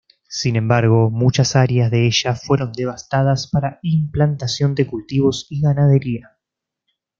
[0.29, 6.39] Sin embargo, muchas áreas de ella fueron devastadas para implantación de cultivos y ganadería.